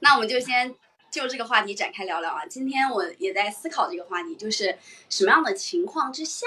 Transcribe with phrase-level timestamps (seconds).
[0.00, 0.74] 那我们就先
[1.10, 2.46] 就这个话题展开聊聊啊。
[2.46, 4.78] 今天我也在思考这个话题，就是
[5.08, 6.46] 什么样的情况之下，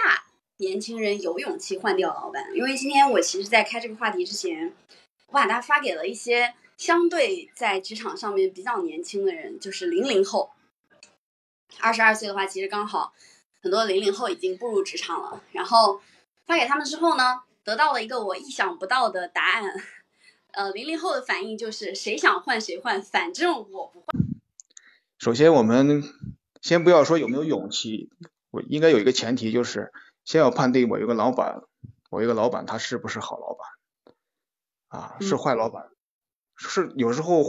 [0.57, 2.45] 年轻人有勇气换掉老板？
[2.53, 4.73] 因为今天我其实，在开这个话题之前，
[5.27, 10.51] 我把它发给了一些相对在职场上面比较年轻的人，就是零零后。
[11.79, 13.13] 二十二岁的话，其实刚好
[13.61, 15.41] 很多零零后已经步入职场了。
[15.51, 16.01] 然后
[16.45, 19.73] 发给他们之后呢，得到了一个我意想不到的答案。
[20.53, 24.05] 呃，零零后的反应就是谁想换谁换，反正我不换。
[25.17, 26.03] 首先，我们
[26.61, 28.09] 先不要说有没有勇气，
[28.49, 29.93] 我应该有一个前提，就是
[30.25, 31.61] 先要判定我一个老板，
[32.09, 35.17] 我一个老板他是不是好老板啊？
[35.21, 35.89] 是坏老板？
[36.57, 37.43] 是有时候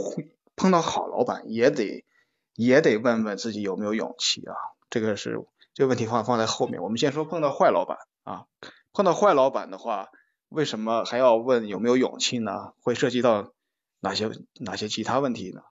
[0.55, 2.05] 碰到好老板也得
[2.53, 4.55] 也得问问自己有没有勇气啊？
[4.89, 5.43] 这个是
[5.73, 8.45] 这个问题放放在后面，我们先说碰到坏老板啊，
[8.93, 10.09] 碰到坏老板的话。
[10.53, 12.73] 为什么还要问有没有勇气呢？
[12.83, 13.53] 会涉及到
[14.01, 15.61] 哪些哪些其他问题呢？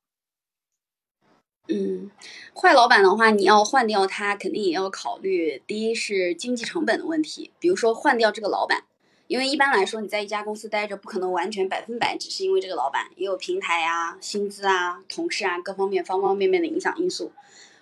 [1.68, 2.10] 嗯，
[2.52, 7.52] 坏老板的话，你要换掉他，肯定也要考虑第一是经济成本的问题。
[7.60, 8.82] 比如说换掉这个老板，
[9.28, 17.30] 因为一般来说你在一家公司待着，不可能完全百分百只是因为这个老板，也有平台啊、薪资啊、同事啊各方面方方面面的影响因素。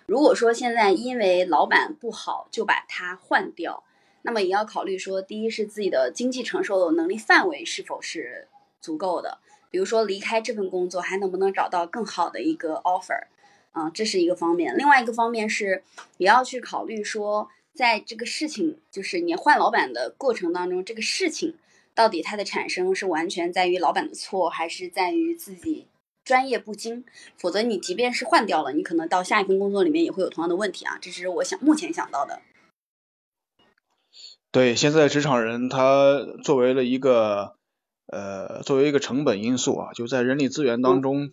[0.05, 3.83] 如果说现在因为老板不好就把他换掉。
[4.23, 8.47] 那么也要考虑说，第一是自己的经济承受能力范围是否是
[8.79, 13.23] 足够的，比如说离开这份工作还能不能找到更好的一个 offer，
[13.71, 14.77] 啊，这是一个方面。
[14.77, 15.83] 另外一个方面是
[16.17, 21.55] 也要去考虑说，在这个事情就是你换老板的过程当中，这个事情
[21.95, 25.87] 到底它的产生是完全在于老板的错，还是在于自己
[26.23, 27.03] 专业不精？
[27.37, 30.97] 否则你即便是换掉了，你可能到下一份工作里面也会有同样的问题啊。
[31.01, 32.41] 这是我想目前想到的。
[34.51, 37.55] 对，现在职场人他作为了一个
[38.07, 41.31] 呃，作为一个成本因素啊，就在人力资源当中，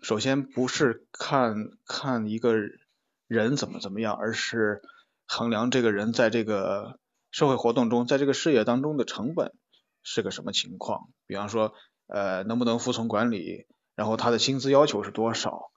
[0.00, 2.54] 首先不是看看一个
[3.26, 4.82] 人怎么怎么样，而是
[5.26, 7.00] 衡量这个人在这个
[7.32, 9.52] 社会活动中，在这个事业当中的成本
[10.04, 11.08] 是个什么情况。
[11.26, 11.74] 比方说，
[12.06, 13.66] 呃，能不能服从管理，
[13.96, 15.72] 然后他的薪资要求是多少，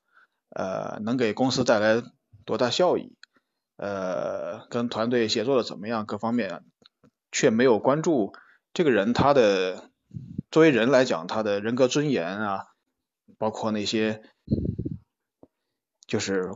[0.50, 2.04] 呃，能给公司带来
[2.46, 3.16] 多大效益。
[3.78, 6.06] 呃，跟团队协作的怎么样？
[6.06, 6.64] 各方面
[7.32, 8.34] 却没有关注
[8.74, 9.92] 这个人他的
[10.50, 12.66] 作为人来讲，他的人格尊严啊，
[13.38, 14.24] 包括那些
[16.08, 16.50] 就是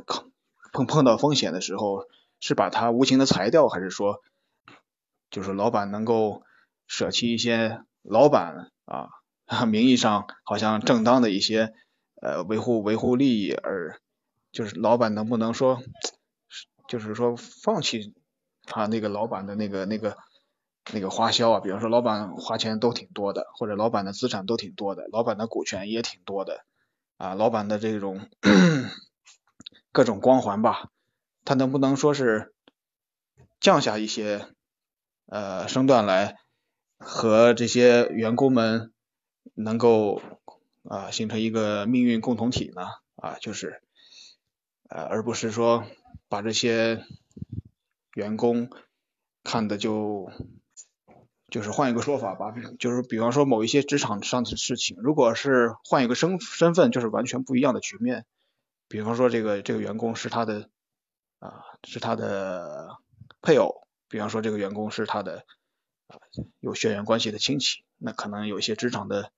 [0.74, 2.08] 碰碰到风险的时候，
[2.40, 4.22] 是把他无情的裁掉，还是说
[5.30, 6.42] 就是老板能够
[6.88, 9.10] 舍弃一些老板啊
[9.68, 11.74] 名义上好像正当的一些
[12.20, 14.00] 呃维护维护利益，而
[14.52, 15.80] 就是老板能不能说？
[16.92, 18.14] 就是说，放弃
[18.66, 20.18] 他那个老板的那个那个
[20.92, 26.66] 那个花销啊，比方说老板花钱都挺多的，或者老板的资产都挺多的，老板的股权也挺多的
[27.16, 28.28] 啊，老板的这种
[29.94, 30.90] 各种光环吧，
[31.46, 32.54] 他能不能说是
[33.62, 34.50] 降下一些
[35.28, 36.40] 呃身段来，
[36.98, 38.92] 和这些员工们
[39.54, 40.22] 能够
[40.84, 42.82] 啊形成一个命运共同体呢？
[43.16, 43.82] 啊，就是
[44.90, 45.86] 呃，而不是说。
[46.32, 47.06] 把这些
[48.16, 48.70] 员工
[49.44, 50.32] 看的就
[51.50, 58.26] 就是换一个说法吧，就是比方说某一些职场上的事情，如果是换一个身身份，就是完全不一样的局面。
[58.88, 60.70] 比方说这个这个员工是他的
[61.40, 62.98] 啊是他的
[63.42, 65.44] 配偶，比方说这个员工是他的
[66.08, 66.16] 啊
[66.62, 69.34] 有血缘关系的亲戚，那可能有一些职场的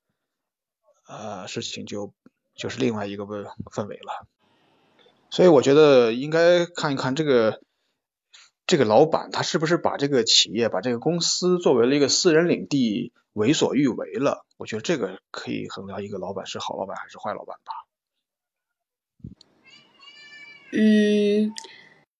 [1.08, 2.14] 呃事情就
[2.54, 4.28] 就是另外一个氛氛围了。
[5.34, 7.60] 所以我觉得应该看一看这个
[8.68, 14.46] 这个老板他是不是把这个企业把这个公司作为了一个私人领地为所欲为了。
[14.58, 17.74] 我觉得这个可以衡量一个老板是好老板还是坏老板吧。
[20.72, 21.52] 嗯，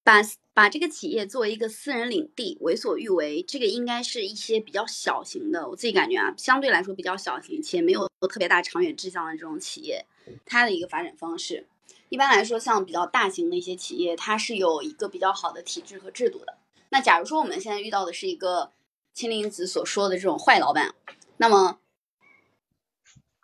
[0.04, 0.22] 把
[0.56, 10.04] 把这个企业作为一个私人领地为所欲为，这个应该是一些比较小型的，我自己感觉啊，相对来说比较小型且没有特别大长远志向的这种企业，
[10.48, 11.68] 它的一个发展方式。
[12.14, 16.60] 一般来说，像比较大型的一些企业，它是有一个比较好的体制和制度的。
[16.90, 18.70] 那假如说我们现在遇到的是一个
[19.16, 20.94] 青林子所说的这种坏老板，
[21.38, 21.80] 那么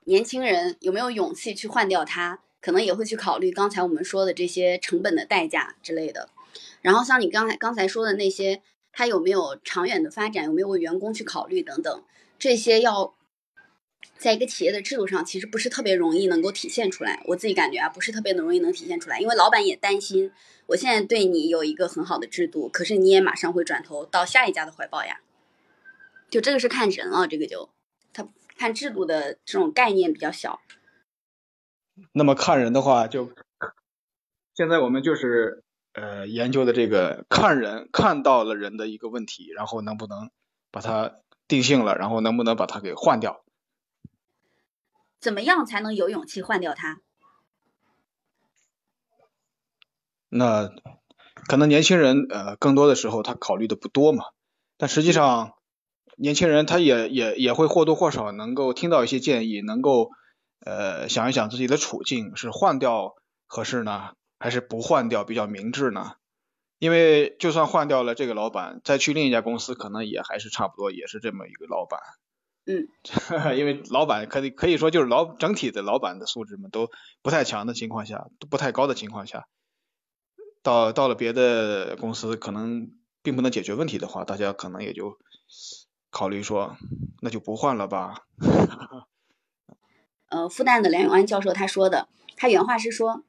[0.03, 2.41] 年轻人有没有勇气去换掉他？
[2.61, 6.29] 可能也会去考虑刚才我们说的这些成本的代价之类的。
[6.83, 8.61] 然后像你刚才刚才说的那些，
[8.91, 10.45] 他有没有长远的发展？
[10.45, 12.03] 有没有为员工去考虑等等？
[12.37, 13.15] 这些要。
[14.17, 17.23] 在一个企业的制度上，其实不是特别容易能够体现出来。
[17.25, 20.31] 我自己感觉啊，不是特别的容易能体现出来，因为老板也担心，
[20.67, 25.21] 我现在对你有一个很好的制度，可是你也马上会转头到下一家的怀抱呀。
[26.29, 27.69] 就这个是看人了，这个就
[28.11, 30.59] 他看制度的这种概念比较小。
[32.11, 33.31] 那么看人的话，就
[34.53, 35.63] 现在我们就是
[35.93, 40.29] 呃研究的这个看人看到了人的一个问题，然后能不能
[40.71, 41.15] 把它
[41.47, 43.43] 定性了，然后能不能把它给换掉？
[45.19, 47.01] 怎么样才能有勇气换掉它？
[50.29, 50.69] 那
[51.47, 54.25] 可能年轻人呃更多的时候他考虑的不多嘛，
[54.77, 55.53] 但实际上
[56.17, 60.11] 年轻人他也也也会或多或少能够听到一些建议，能够
[60.59, 63.15] 呃想一想自己的处境是换掉
[63.47, 66.13] 合适呢，还是不换掉比较明智呢？
[66.77, 71.99] 因为就算换掉了这个老板，再去另一家公司，可能也还是差不多，也是这么一个老板。
[72.65, 72.87] 嗯，
[73.57, 76.89] 因为老板可以可以说就是老整体的老板的素质嘛都
[77.21, 79.47] 不太强的情况下，都不太高的情况下。
[80.61, 82.91] 到到了别的公司，可能
[83.23, 85.17] 并不能解决问题的话，大家可能也就
[86.11, 86.75] 考虑说，
[87.21, 88.25] 那就不换了吧。
[90.27, 93.23] 呃，复旦的梁永安教授他说的，他原话是说，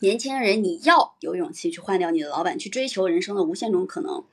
[0.00, 4.24] 年轻人你要有勇气去换掉你的老板，去追求人生的无限种可能。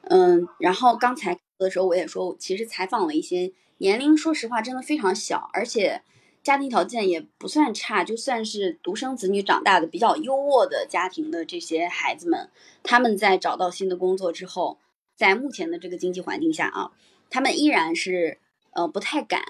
[0.00, 6.02] 嗯，然后刚才的时候我也说，其实采访了一些年龄，说实话真的非常小，而且。
[6.42, 12.50] 家庭条件也不算差，就算是独生子女长大的比较优渥的家庭的这些孩子们，
[12.82, 14.78] 他们在找到新的工作之后，
[15.16, 16.92] 在目前的这个经济环境下啊，
[17.30, 18.36] 他们依然是
[18.72, 19.42] 呃不太敢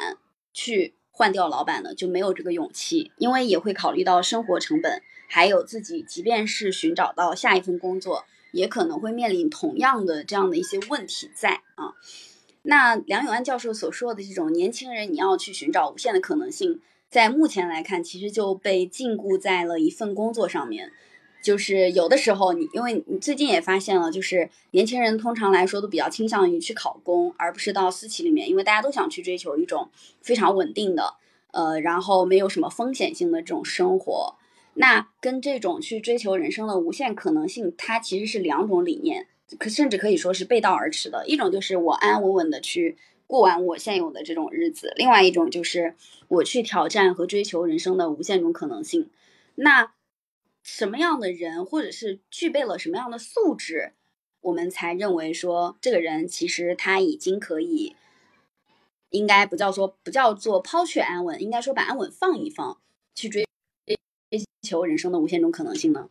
[0.52, 11.94] 去换掉老板的，就没有这个勇气，因为也会考虑到生活成本，还有自己即便是寻找到下一份工作，也可能会面临同样的这样的一些问题在啊。
[12.66, 16.80] 那梁永安教授所说的这种年轻人，你要去寻找无限的可能性，
[17.10, 20.90] 在目前来看，其实就被禁锢在了一份工作上面。
[21.42, 29.90] 就是有的时候，你因为你最近也发现了，就是年轻人通常来说都比较倾向于去考公，而不是到私企里面，因为大家都想去追求一种
[30.22, 31.16] 非常稳定的，
[31.50, 34.36] 呃，然后没有什么风险性的这种生活。
[34.72, 39.26] 那跟这种去追求人生的无限可能性，它其实是两种理念。
[39.58, 42.96] 可甚至可以说是背道而驰的一种，就是我安安稳稳的去
[43.26, 45.94] 过完我现有的这种日子；另外一种就是
[46.28, 49.10] 我去挑战和追求人生的无限种可能性。
[49.56, 49.92] 那
[50.62, 53.92] 什么样的人，或者是具备了什么样的素质，
[54.40, 57.94] 我们才认为说这个人其实他已经可以，
[59.10, 62.80] 应该不叫做不叫做抛却安稳，应该说把安稳放一放，
[63.14, 63.46] 去追
[64.30, 66.08] 追求人生的无限种可能性呢？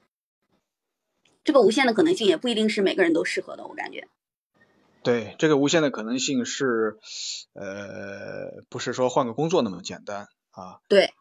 [1.43, 4.07] 这个无限的可能性也不一定是每个人都适合的，我感觉。
[5.03, 6.97] 对，这个无限的可能性是，
[7.53, 10.79] 呃，不是说换个工作那么简单啊。
[10.87, 11.13] 对。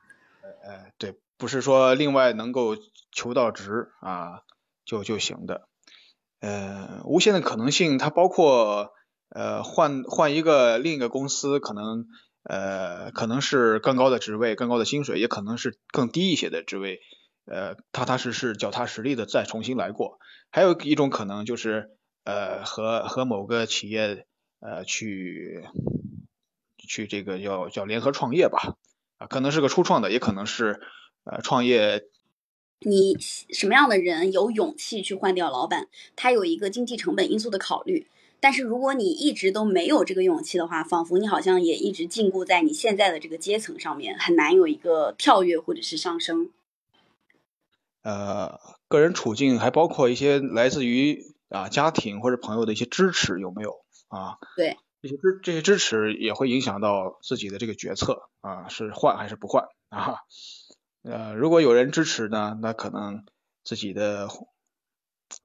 [0.65, 2.77] 呃，对，不是说另外能够
[3.11, 4.43] 求到职啊
[4.85, 5.67] 就就行的。
[6.41, 8.93] 呃，无限的可能性它包括
[9.29, 12.07] 呃换换一个另一个公司，可能
[12.45, 17.01] 呃可能是更高的职位、更高的薪水，也可能是更低一些的职位。
[17.45, 20.19] 呃，踏踏实实、脚踏实地的再重新来过。
[20.51, 21.91] 还有一种可能就是，
[22.25, 24.27] 呃，和和某个企业
[24.61, 25.65] 呃去
[26.79, 28.77] 去这个叫叫联合创业吧，
[29.19, 30.81] 啊，可能是个初创的，也可能是
[31.25, 32.05] 呃创业。
[32.85, 35.89] 你什么样的人有勇气去换掉老板？
[36.17, 38.09] 他有一个经济成本因素的考虑。
[38.41, 46.51] 但是如果你一直都没有这个勇气的话，仿佛你好像也一直禁锢在你现在的这个阶层上面，很难有一个跳跃或者是上升。
[48.03, 48.59] 呃，
[48.89, 54.39] 个人处境还包括一些来自于啊家庭或者朋友的一些支持有没有啊？
[54.57, 60.17] 对，这些支这些支持也会影响到自己的这个决策啊，是换还是不换啊？
[61.03, 63.25] 呃，如果有人支持呢，那可能
[63.65, 64.29] 自己的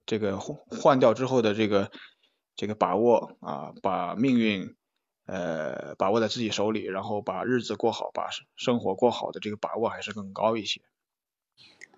[0.06, 1.92] 这个换掉之后的这个
[2.56, 4.76] 这个把握啊，把命运
[5.26, 10.82] 呃把握在自己手里，然后把日子过好，把生活过好的这个把握还是更高一些。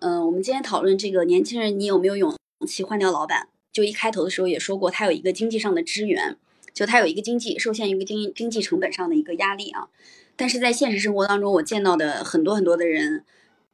[0.02, 2.34] 嗯，我们今天讨论这个年轻人，你有没有勇
[2.66, 3.50] 气换掉老板？
[3.74, 6.38] 就一开头的时候也说过，他有一个经济上的支援，
[6.74, 9.90] 就他有一个经济受限于一个经经济成本上的一个压力啊。
[10.38, 13.26] 但是在现实生活当中，我见到的很多很多的人，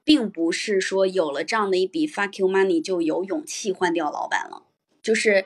[0.03, 4.63] 并不是说有了这样的一笔 fuck you money 就有勇气换掉老板了，
[5.03, 5.45] 就是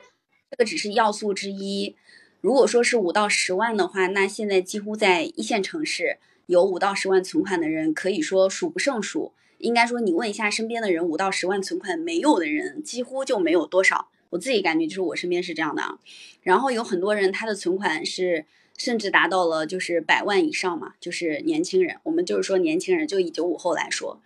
[0.50, 1.94] 这个只是要素之一。
[2.40, 9.34] 如果说是五到十万的话，那现在几乎在一线城市有五到十万存款的人，可以说数不胜数。
[9.60, 14.08] 应该说，你问一下身边的人，五到十万存款没有的人，几乎就没有多少。
[14.30, 15.98] 我自己感觉就是我身边是这样的啊。
[16.42, 18.46] 然后有很多人，他的存款是
[18.78, 21.98] 甚至达到了就是百万以上嘛，就是年轻人。
[22.04, 24.20] 我们就是说年轻人，就以九五后来说。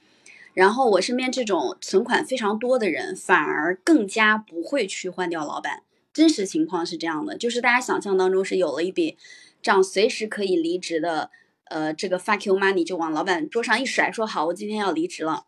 [0.52, 5.82] 然后我身边这种存款非常多的人，反而更加不会去换掉老板。
[6.12, 9.16] 真实情况是这样的，就是大家想象当中是有了一笔
[9.60, 11.30] 这样随时可以离职的。
[11.64, 15.46] 呃，这个 fuck you money 就往老板桌上一甩，说好，我今天要离职了。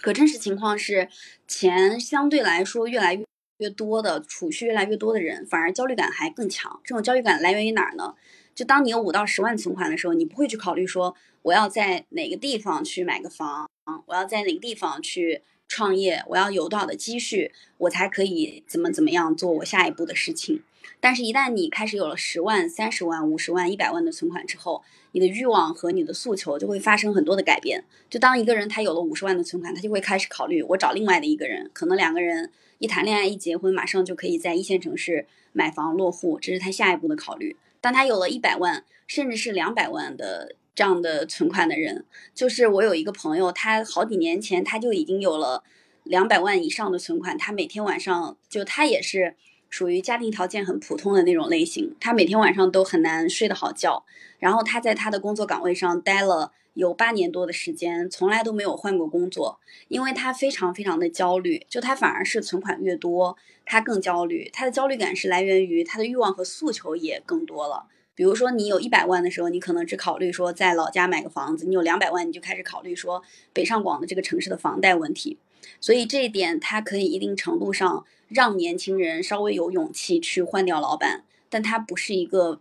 [0.00, 1.08] 可真实情况是，
[1.48, 3.24] 钱相对来说越来越
[3.58, 6.80] 越多的储蓄越来越多的人，反而焦虑感还更强。
[6.84, 8.14] 这种焦虑感来源于哪儿呢？
[8.54, 13.70] 就当你有五到十万存款的时候，你不会去考虑说我要在哪个地方去买个房，
[14.06, 20.62] 我要在哪个地方去创业，我要有多少的积蓄，我才可以怎么怎么样做我下一步的事情。
[21.00, 27.84] 但是，一旦你开始有了十万、三十万、五十万、一百万的存款之后，你的欲望和你的诉求就会发生很多的改变。
[28.10, 37.56] 就当一个人他有了五十万的存款，他就会开始考虑，我找另外的一个人，可能两个人一谈恋爱、一结婚，马上就可以在一线城市买房落户，这是他下一步的考虑。
[37.80, 45.62] 当他有了一百万，甚至是两百万的这样的存款的人，就是我有一个朋友，他好几年前他就已经有了
[46.04, 49.36] 两百万以上的存款，他每天晚上就他也是。
[49.68, 54.04] 属于家庭条件很普通的那种类型，他每天晚上都很难睡得好觉。
[54.38, 59.58] 然后他在他的工作岗位上待了有八年多的时间，从来都没有换过工作，
[59.88, 61.66] 因为他非常非常的焦虑。
[61.68, 64.50] 就他反而是存款越多，他更焦虑。
[64.52, 67.86] 他的焦虑感是来源于他的欲望和诉求也更多了。
[68.14, 75.38] 比如说，你有一百万的时候，你可能只考虑说在老家买个房子；你有两百万，你就开始考虑说北上广的这个城市的房贷问题。
[75.80, 82.60] 所以这一点，它可以一定程度上让年轻人稍微有勇气去换掉老板，但它不是一个，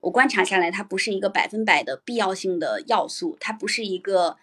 [0.00, 4.36] 我观察下来，它不是一个百分百的必要性的要素，它不是一个，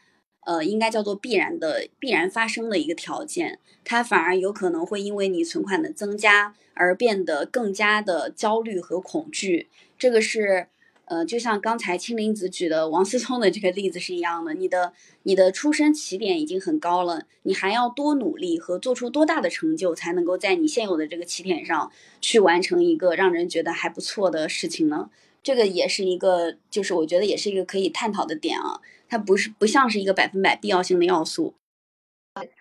[0.45, 9.67] 呃，应该叫做必然的、必然发生的一个条件，它反而有可能会因为你存款的增加而变得更加的焦虑和恐惧，
[9.97, 10.67] 这个是。
[11.09, 14.91] 呃，就像刚才青林子举的王思聪的这个例子是一样的，你的
[15.23, 25.09] 你的出生起点已经很高了，你还要多努力和做出多大的成就，才能够在你现有的这个起点上去完成一个让人觉得还不错的事情呢？
[25.41, 31.53] 这个也是一个，就是我觉得也是一个可以探讨的点啊，它不是不像是一个百分百必要性的要素。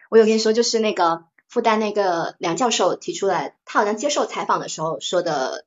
[0.08, 5.64] 我有跟你说，就是那个复旦那个梁教授提出来，他好像接受采访的时候说的。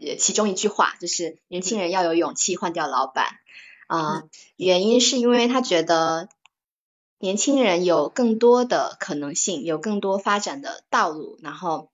[0.00, 3.38] 呃，其中一句话就是年轻人要有勇气换掉老板
[3.86, 4.24] 啊，
[4.56, 6.28] 原因是因为他觉得
[7.18, 11.90] 年轻人有更多的可能性，有更多发展的道路，然后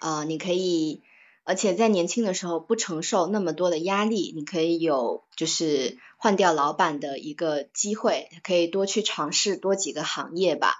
[0.00, 1.02] 啊，你可以，
[1.44, 10.74] 而且在年轻的时候不承受那么多的压力，你可以有就是换掉老板的一个机会，可以多去尝试多几个行业吧。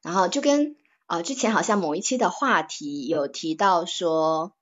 [0.00, 0.76] 然后就跟
[1.06, 4.52] 啊之前好像某一期的话题有提到说。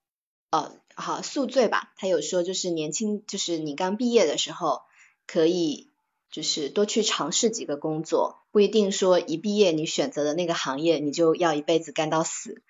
[0.51, 1.93] 呃，好宿醉吧？
[1.97, 4.83] 他有说，就是年轻，就是你刚毕业的时候，
[5.27, 5.91] 可以
[6.31, 12.63] 就是多去尝试几个工作，不一定说一毕业你选择的那个行业你就要一辈子干到死，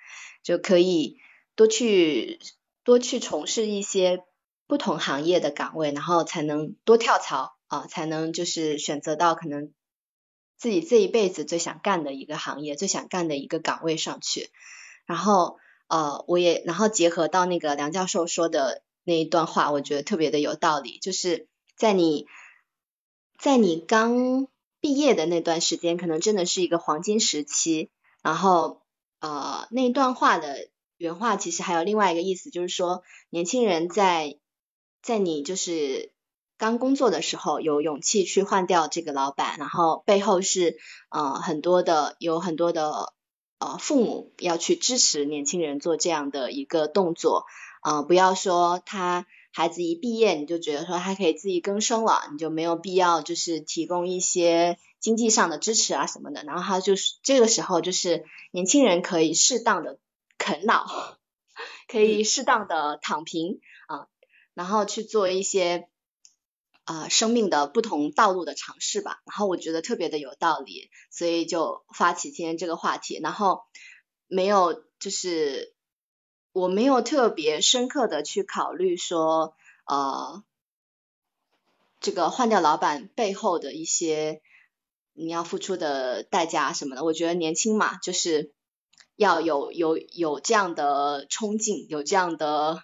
[0.42, 1.16] 就可以
[1.56, 2.38] 多去
[2.84, 4.24] 多去从事一些
[4.66, 9.72] 不同行业的岗位，然后才能多跳槽啊，才能就是选择到可能
[10.56, 14.50] 自己这一辈子最想干的一个行业，最想干的一个岗位上去，
[15.06, 15.58] 然后。
[15.88, 20.98] 呃，我也然后结合到那个梁教授说的那一段话，我觉得特别的有道理。
[20.98, 22.26] 就是在你，
[23.38, 24.48] 在你刚
[24.80, 27.88] 毕业的那段时间，可能真的是一个黄金时期。
[28.22, 28.82] 然后
[29.20, 30.68] 呃，那段话的
[30.98, 34.38] 原话其实还有另外一个意思，就是说年轻人在
[35.02, 36.12] 在你就是
[36.58, 40.76] 刚工作的时候，有勇气去换掉这个老板，然后背后是
[41.08, 43.14] 呃很多的有很多的。
[43.60, 47.44] 呃，父母要去支持年轻人做这样的一个动作，
[47.82, 56.44] 呃，不要说他孩子一毕业你就觉得说他可以自力更生了，你就没有必要就是提供一些经济上的支持啊什么的。
[56.44, 59.98] 然后他就是这个时候就是年轻人可以适当的
[60.38, 60.86] 啃老，
[61.88, 64.06] 可以适当的躺平啊，
[64.54, 65.88] 然后去做一些。
[66.88, 73.20] 啊，生命的不同道路的尝试吧，然后我觉得特别的有道理，所以就发起今天这个话题。
[73.22, 73.60] 然后
[74.26, 75.74] 没有，就是
[76.52, 79.54] 我没有特别深刻的去考虑说，
[79.84, 80.42] 呃，
[82.00, 84.40] 这个换掉老板背后的一些
[85.12, 87.04] 你要付出的代价什么的。
[87.04, 88.54] 我觉得年轻嘛，就是
[89.14, 92.82] 要有有有这样的冲劲，有这样的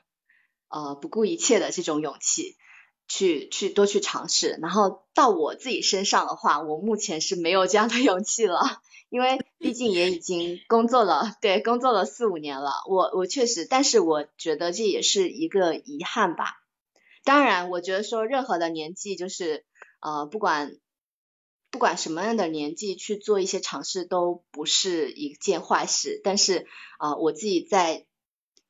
[0.68, 2.58] 呃不顾一切的这种勇气。
[3.06, 8.80] 去去多去尝试，然后到我自己身上的话，我目前是没有这样的勇气了，
[9.11, 16.62] 因为毕竟也已经工作了，对，工作了四五年了，我我确实，但是我觉得这也是一个遗憾吧。
[17.25, 19.64] 当然，我觉得说任何的年纪，就是
[20.00, 20.76] 呃，不管
[21.70, 26.66] 不管什么样的年纪去做一些尝试都不是一件坏事，但是
[26.99, 28.06] 啊，我自己在。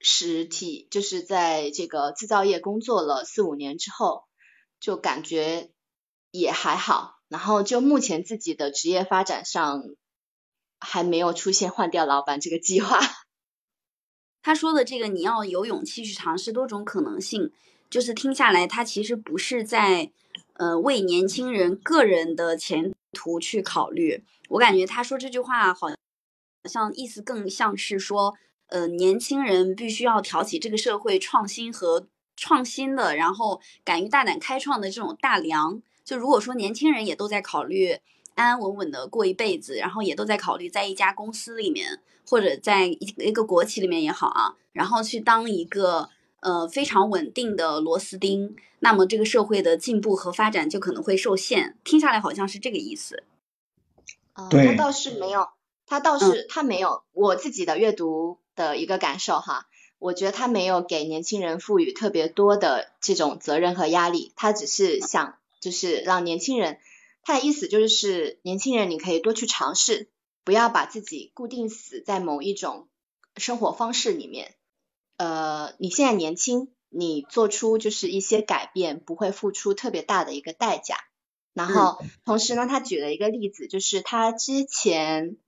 [0.06, 4.24] 实体就是在这个制造业工作了四五年之后，
[4.78, 5.70] 就感觉
[6.30, 7.14] 也还好。
[7.28, 9.82] 然后就目前自己的职业发展上
[10.78, 13.00] 还没有出现换掉老板这个计划。
[14.42, 17.50] 他说的这个，你要有勇气去尝试多种可能性，
[17.88, 20.10] 就是听下来，他其实不是在
[20.52, 24.22] 呃为年轻人个人的前途去考虑。
[24.50, 25.96] 我感觉他说这句话好像
[26.64, 28.34] 像意思更像是说，
[28.68, 32.06] 呃，年轻人必须要挑起这个社会创新和
[32.36, 35.82] 创新的，然后敢于大胆开创的这种大梁。
[36.04, 37.98] 就如果说年轻人也都在考虑
[38.34, 42.00] 安安稳稳的过一辈子，然后也都在考虑在一家公司里面。
[42.26, 46.08] 或者在一一个国企里面也好啊，然后去当一个
[46.40, 51.76] 呃非常稳定的螺丝钉，那么这个社会的进步和发展就可能会受限。
[51.84, 53.24] 听下来好像是这个意思。
[54.32, 55.46] 啊，他倒是没有，
[55.84, 59.66] 他倒是他没有我自己的阅读的一个感受哈，
[59.98, 66.78] 我觉得他没有给年轻人赋予特别多的这种责任和压力，他只是想就是让年轻人，
[67.22, 70.08] 他的意思就是年轻人你可以多去尝试。
[70.46, 72.86] 不要把自己固定死在某一种
[73.36, 74.54] 生活方式里面。
[75.16, 80.98] 呃，你现在年轻，你做出就是一些改变，不会付出特别大的一个代价。
[81.54, 85.38] 然后，同时呢，他举了一个例子，就是他之前，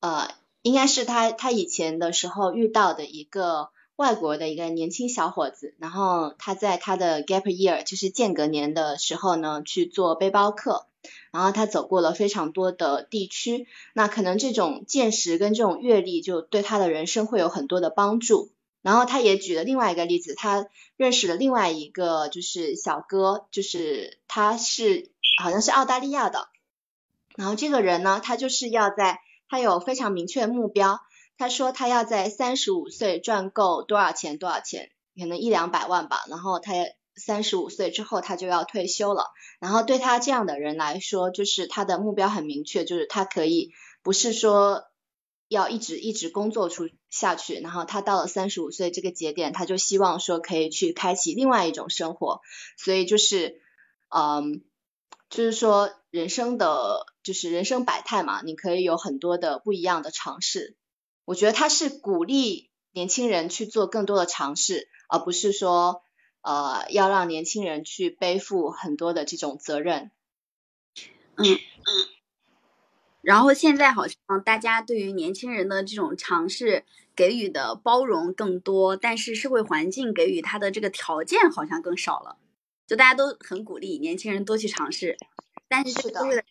[0.00, 0.28] 呃，
[0.66, 10.88] 应该是他他以前的时候遇到的一个外国的一个年轻小伙子，然后他在他的 gap year，就是间隔年的时候呢，去做背包客。
[11.30, 18.50] 然后他走过了非常多的地区，那可能这种见识跟这种阅历就对他的人生会有很多的帮助。
[18.82, 26.48] 然后他也举了另外一个例子，他认识了另外一个就是小哥，就是他是好像是澳大利亚的。
[27.36, 31.00] 然后这个人呢，他就是要在他有非常明确的目标，
[31.38, 36.24] 他说他要在三十五岁赚够多少钱多少钱，可能一两百万吧。
[36.28, 36.72] 然后他。
[37.18, 39.30] 三十五岁之后，他就要退休了。
[39.58, 43.72] 然后对他这样的人来说，就是他的目标很明确，就是他可以
[44.02, 44.84] 不是说
[45.48, 47.58] 要一直一直工作出下去。
[47.60, 52.42] 然后他到了三十五岁这个节点，他就希望说可以去开启另外一种生活。
[52.76, 53.62] 所以就是，
[54.14, 54.62] 嗯，
[55.30, 60.76] 就是说人生的就是人生百态嘛，你可以有很多的不一样的尝试。
[61.24, 66.02] 我觉得他是鼓励年轻人去做更多的尝试，而不是说。
[66.42, 70.12] 呃，要让年轻人去背负很多的这种责任，
[71.34, 72.06] 嗯嗯，
[73.20, 76.84] 然后现在好像大家对于年轻人的这种尝试
[77.16, 82.38] 给予的包容更多，但是社会环境给予他的这个条件好像更少了。
[82.86, 85.16] 就大家都很鼓励年轻人多去尝试，
[85.66, 86.42] 但是这个为了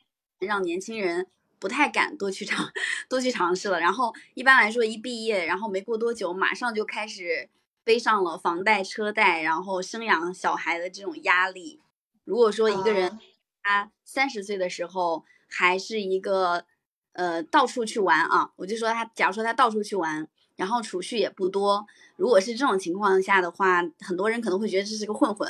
[0.46, 1.28] 让年轻人
[1.60, 2.72] 不太敢多去尝
[3.10, 3.80] 多去尝试了。
[3.80, 7.50] 然后一般来说，一毕业，然后没过多久，马上就开始。
[7.86, 11.80] 背上了房贷、车贷，然后生养小孩的这种压力。
[12.24, 13.20] 如果说一个人
[13.62, 16.66] 他三十岁的时候还是一个
[17.12, 25.48] 呃到处去玩啊，我就说他，假如说他到处去玩，然后储蓄也不多，如果是这种情况下的话，很多人可能会觉得这是个混混。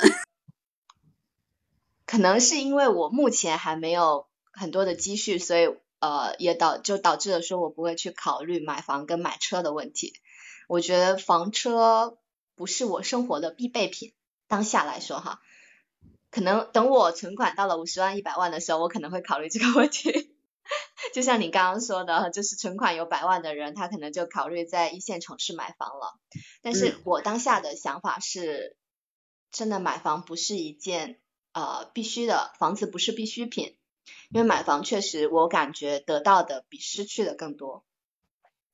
[2.04, 5.68] 可能是因为我目前还没有很多的积蓄，所以
[6.00, 10.14] 呃也导就导致了说我不会去考虑买房跟买车的问题。
[10.68, 12.18] 我觉得房车。
[12.58, 14.14] 不是我生活的必备品，
[14.48, 15.42] 当下来说哈，
[16.30, 20.34] 可能等我存款到了五十万、一百万的时候，我可能会考虑这个问题。
[21.12, 26.18] 就像你刚刚说的，就是存款有百万的人，他可能就考虑在一线城市买房了。
[26.62, 28.78] 但是我当下的想法是，
[29.52, 31.20] 真的买房不是一件
[31.52, 33.76] 呃必须的，房子不是必需品，
[34.30, 37.84] 因为买房确实我感觉得到的比失去的更多。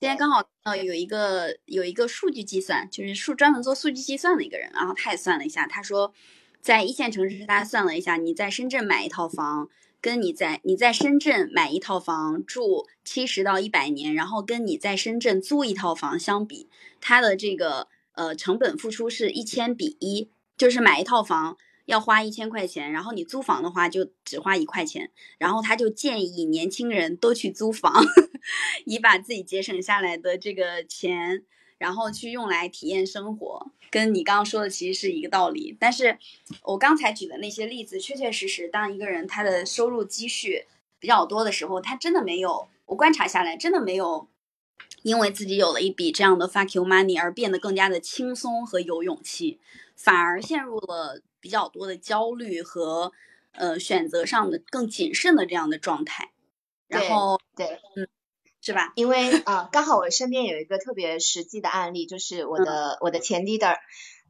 [0.01, 6.13] 今天刚好呃有一个有一个数据计算，就是数专门做数据计算的一个人，然后他也算了一下，他说，
[6.61, 9.69] 在一线城市，大家算了一下，你在深圳买一套房，
[10.01, 16.69] 跟你在你在深圳买一套房住七十到一百年，然后跟你在深圳租一套房相比，
[17.01, 21.57] 它的这个呃成本付出是一千比一，就是买一套房。
[21.87, 27.93] 要花一千块钱，然后你租房的话就只花一块钱，然后他就建议年轻人都去租房，
[28.87, 31.45] 以把自己节省下来的这个钱，
[31.79, 35.77] 然后去用来体验生活，跟你刚刚说的其实是一个道理。
[35.79, 36.19] 但是
[36.63, 40.67] 我刚才举的那些例子，确确实实，当一个人他的收入积蓄
[40.99, 44.29] 比较多的时候，他真的没有，我观察下来真的没有，
[45.03, 49.61] 因为自己有了一笔这样的 fuck you money 而变得更加的轻松和有勇气，
[49.97, 51.23] 反而陷入了。
[51.43, 53.11] 比较多的焦虑和
[53.51, 56.31] 呃选择上的更谨慎的这样的状态，
[56.87, 58.07] 然后对嗯
[58.61, 58.93] 是吧？
[58.95, 63.77] 因为呃刚好我身边有一个特别实际的案例，就是我的我的前 leader，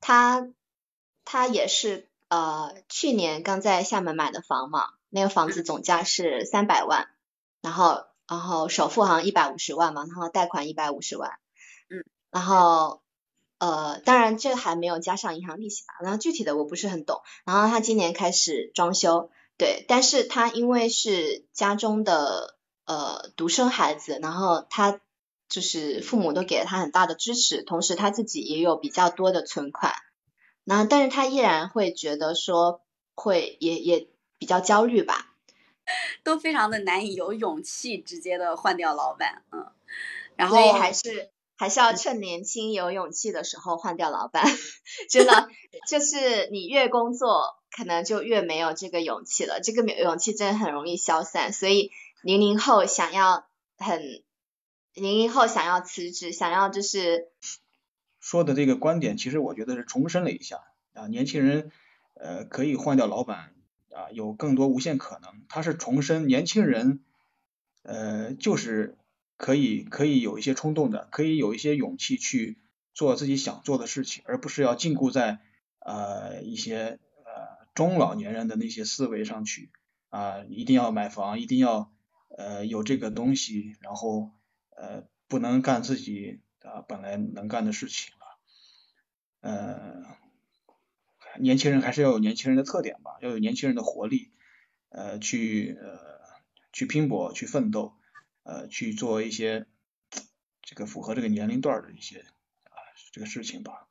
[0.01, 0.49] 他
[1.27, 7.09] 他也是呃去年刚在厦门买的房嘛，那个房子总价是三百万，
[7.61, 11.33] 然后然后首付好像一百五十万嘛，然后贷款一百五十万，
[11.91, 13.03] 嗯，然后
[13.59, 24.99] 呃，当然这还没有加上银行利息吧，然后具体的我不是很懂，然后他今年开始装修，对，但是他因为是家中的呃独生孩子，然后他
[25.51, 29.93] 就是父母都给了他很大的支持，同时他自己也有比较多的存款。
[30.65, 32.81] 然后，但是他依然会觉得说，
[33.15, 35.32] 会也也比较焦虑吧，
[36.23, 39.67] 都非常的难以有勇气直接的换掉老板，嗯，
[40.37, 44.45] 然后所以还是还是要趁年轻有勇气的时候换掉老板，
[45.11, 45.49] 真的
[45.89, 51.91] 就是你越工作，可能就越没有这个勇气了，这个勇气真的很容易消散，所以
[52.23, 53.47] 零零后想要
[53.79, 54.23] 很
[54.95, 57.29] 零零后想要辞职，想要就是。
[58.25, 60.61] 说的这个观点，其实我觉得是重申了一下
[60.95, 61.73] 啊，年轻人
[62.15, 63.53] 呃可以换掉老板
[63.95, 65.43] 啊，有更多无限可能。
[65.49, 67.01] 他是重申年轻人
[67.83, 68.97] 呃就是
[69.37, 72.59] 可以可以有一些冲动的，可以有一些勇气去
[72.95, 75.39] 做自己想做的事情，而不是要禁锢在
[75.79, 79.71] 呃一些呃中老年人的那些思维上去
[80.11, 81.93] 啊，一定要买房，一定要
[82.37, 84.31] 呃有这个东西，然后
[84.77, 86.41] 呃不能干自己。
[86.65, 88.39] 啊，本来能干的事情了，
[89.41, 90.05] 呃，
[91.41, 94.31] 年轻人还是要有年轻人的特点吧，要有年轻人的活力，
[94.91, 95.99] 呃，去呃
[96.73, 97.95] 去拼搏，去奋斗，
[98.43, 99.67] 呃，去做一些
[100.63, 102.21] 这个符合这个年龄段的一些
[102.65, 102.77] 啊
[103.13, 103.89] 这个事情吧。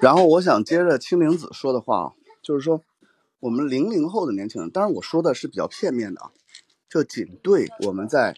[0.00, 2.82] 然后我想接着青灵子说的话，就是说
[3.40, 6.32] 我们零零后的年轻人，当然我说的是比较片面的啊，
[6.88, 8.34] 这仅对我们在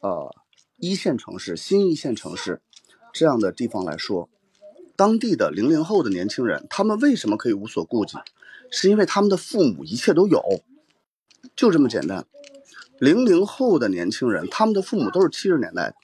[0.00, 0.34] 呃。
[0.82, 2.62] 一线城市、新一线城市
[3.12, 4.30] 这样的地方来说，
[5.00, 8.18] 当地的零零后的年轻人，他们为什么可以无所顾忌？
[8.70, 10.62] 是因为他们的父母一切都有，
[11.56, 12.26] 就这么简单。
[12.98, 15.94] 零零后的年轻人，他们的父母都是七十年代的，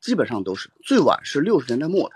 [0.00, 2.14] 基本上都是，最晚是六十年代末的。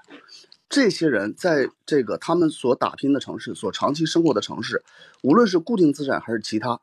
[0.70, 4.82] 这些人在这个他们所打拼的城市、所长期生活的城市，
[5.20, 6.80] 无论是固定资产还是其他，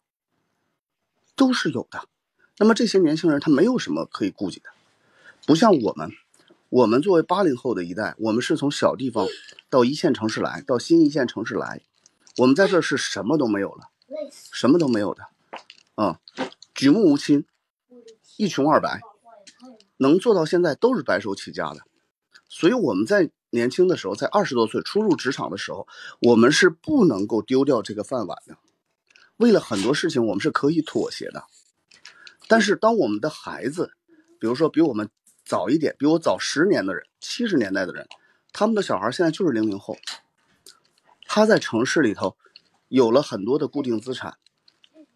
[1.36, 2.04] 都是有的。
[2.60, 4.70] 那么这些年轻人他没有什么可以顾忌的，
[5.48, 6.12] 不像我们，
[6.72, 9.28] 我们作为八零后的一代，我们是从小地方
[9.70, 11.82] 到一线城市来，到新一线城市来，
[12.38, 13.90] 我们在这是什么都没有了，
[14.54, 15.24] 什么都没有的，
[15.96, 16.22] 啊，
[16.74, 17.46] 举目无亲，
[18.38, 19.02] 一穷二白，
[19.98, 21.82] 能做到现在都是白手起家的，
[22.48, 25.86] 所以我们在年轻的时候，在二十多岁初入职场的时候，
[26.22, 28.56] 我们是不能够丢掉这个饭碗的，
[29.36, 31.44] 为了很多事情，我们是可以妥协的。
[32.48, 33.92] 但是，当我们的孩子，
[34.40, 35.10] 比如说比我们
[35.52, 38.08] 早一点、比我早十年的人，七十年代的人，
[38.54, 39.98] 他们的小孩现在就是零零后，
[41.26, 42.38] 他在城市里头
[42.88, 44.38] 有了很多的固定资产，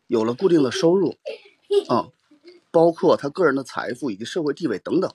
[0.08, 1.16] 有了固定的收入，
[1.88, 2.10] 啊，
[2.70, 5.10] 包括他个人的财富以及社会地位等等。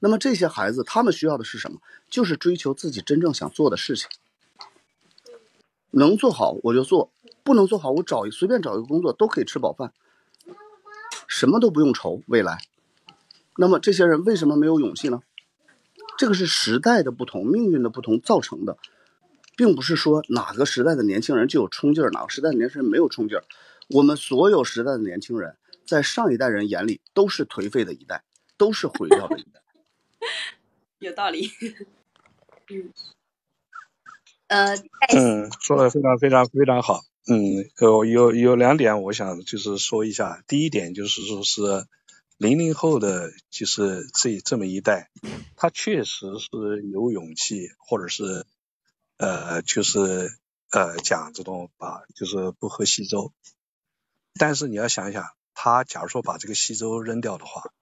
[0.00, 1.78] 那么这些孩子，他们需要的是什么？
[2.10, 4.08] 就是追求自己真正想做的事情，
[5.92, 7.12] 能做好我就做，
[7.44, 9.92] 不能做好我找随便找一个工作都可以吃饱饭。
[11.28, 12.58] 什么都不用愁未来，
[13.60, 15.20] 那么这些人为什么没有勇气呢？
[16.16, 18.78] 这个是时代的不同、命运的不同造成的，
[19.56, 23.42] 并不是说哪个时代的年轻人就有冲劲儿，哪个时代的年轻人没有冲劲儿。
[23.88, 28.22] 我们所有时代的年轻人，在上一代人眼里都是颓废的一代，
[28.56, 29.60] 都是毁掉的一代。
[31.00, 31.50] 有道理。
[32.70, 32.92] 嗯。
[34.46, 34.76] 呃。
[35.16, 37.00] 嗯，说的非常非常非常好。
[37.28, 40.44] 嗯，有有有两点，我想就是说一下。
[40.46, 41.62] 第一点就是说是
[42.38, 45.10] 零零后的，就是这这么一代，
[45.56, 48.46] 他确实是有勇气，或者是
[49.18, 50.00] 呃，就是
[50.70, 53.32] 呃讲这种把就是不喝稀粥。
[54.34, 57.72] 但是你要想想，他假如说把这个稀粥扔掉的话，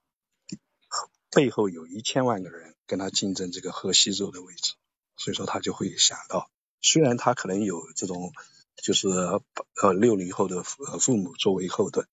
[1.31, 4.73] 背后有一千万个人跟他竞争这个喝稀粥的位置，
[5.15, 6.49] 所以说他就会想到，
[6.81, 8.33] 虽然他可能有这种。
[8.79, 12.07] 就是呃六零后的父父母作为后盾，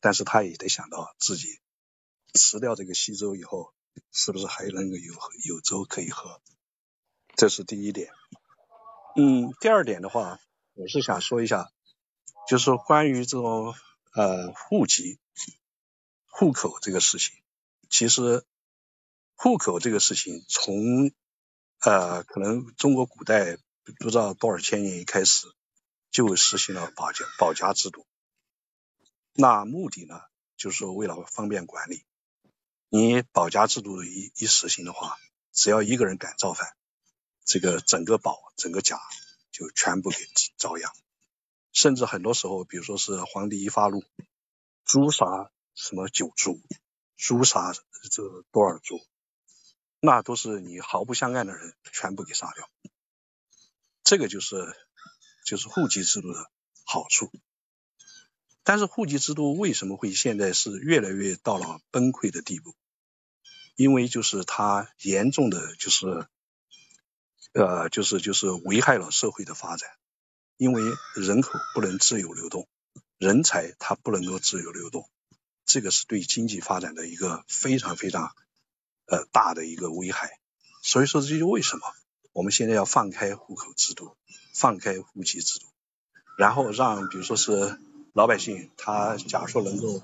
[0.00, 1.58] 但是他也得想到自己
[2.36, 3.72] 辞掉这个西周以后，
[4.12, 6.40] 是不是还能够有有粥可以喝，
[7.34, 8.10] 这是第一点。
[9.16, 10.38] 嗯，第二点的话，
[10.74, 11.70] 我是想说一下，
[12.48, 13.74] 就是关于这种
[14.12, 15.18] 呃户籍、
[16.26, 17.36] 户口这个事情，
[17.88, 18.44] 其实
[19.34, 21.10] 户口这个事情从
[21.80, 23.56] 呃可能中国古代
[23.98, 25.46] 不知道多少千年一开始。
[26.12, 28.06] 就实行了保家保家制度，
[29.34, 30.18] 那目的呢，
[30.56, 32.06] 就是为了方便管理。
[32.88, 35.18] 你保家制度一一实行的话，
[35.52, 36.76] 只要一个人敢造反，
[37.44, 39.00] 这个整个保整个家
[39.50, 40.16] 就全部给
[40.56, 40.92] 遭殃。
[41.72, 44.04] 甚至很多时候，比如说是皇帝一发怒，
[44.84, 46.62] 诛杀什么九族，
[47.16, 47.74] 诛杀
[48.10, 49.04] 这多少族，
[50.00, 52.70] 那都是你毫不相干的人全部给杀掉。
[54.04, 54.56] 这个就是
[55.44, 56.50] 就是户籍制度的
[56.84, 57.32] 好处。
[58.66, 62.74] 但是户籍制度为什么会现在是越来越到了崩溃的地步？
[63.76, 66.26] 因为就是它严重的就是
[67.52, 69.88] 呃就是就是危害了社会的发展。
[70.56, 70.82] 因为
[71.14, 72.66] 人口不能自由流动，
[73.18, 75.08] 人才它不能够自由流动，
[75.64, 78.34] 这个是对经济发展的一个非常非常
[79.06, 80.40] 呃大的一个危害。
[80.82, 81.82] 所以说这就为什么
[82.32, 84.16] 我们现在要放开户口制度，
[84.54, 85.66] 放开户籍制度，
[86.36, 87.78] 然后让比如说是
[88.16, 90.00] 老百姓他假如说能够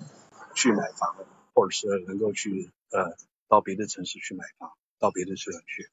[0.55, 1.17] 去买房，
[1.55, 3.17] 或者是能够去呃
[3.49, 5.89] 到别的城市去买房，到别的地方去，